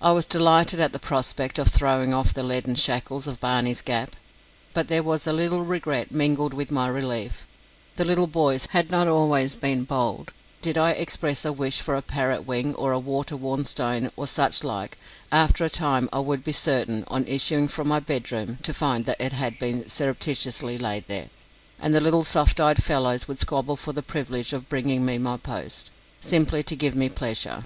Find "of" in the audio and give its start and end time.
1.58-1.66, 3.26-3.40, 24.52-24.68